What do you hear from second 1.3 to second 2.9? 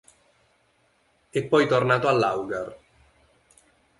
poi tornato all'Haugar.